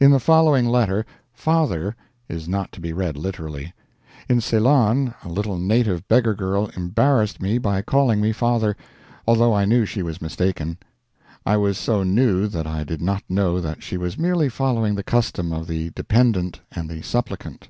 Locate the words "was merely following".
13.98-14.94